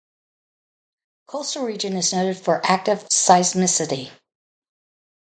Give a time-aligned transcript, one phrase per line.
[1.27, 4.09] The coastal region is noted for active seismicity.